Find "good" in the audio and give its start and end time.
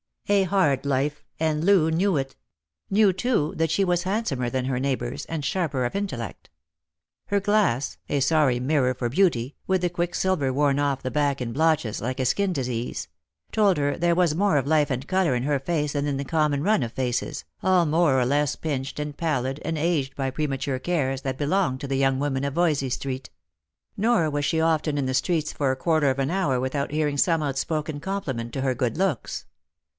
28.73-28.97